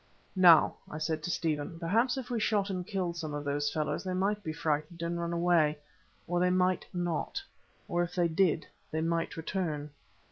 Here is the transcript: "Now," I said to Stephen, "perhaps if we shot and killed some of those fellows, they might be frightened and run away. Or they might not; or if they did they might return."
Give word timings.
"Now," 0.35 0.77
I 0.89 0.97
said 0.97 1.21
to 1.21 1.29
Stephen, 1.29 1.77
"perhaps 1.79 2.17
if 2.17 2.31
we 2.31 2.39
shot 2.39 2.71
and 2.71 2.87
killed 2.87 3.17
some 3.17 3.35
of 3.35 3.43
those 3.43 3.71
fellows, 3.71 4.03
they 4.03 4.15
might 4.15 4.41
be 4.43 4.51
frightened 4.51 4.99
and 5.03 5.19
run 5.21 5.31
away. 5.31 5.77
Or 6.25 6.39
they 6.39 6.49
might 6.49 6.87
not; 6.91 7.39
or 7.87 8.01
if 8.01 8.15
they 8.15 8.27
did 8.27 8.65
they 8.89 9.01
might 9.01 9.37
return." 9.37 9.91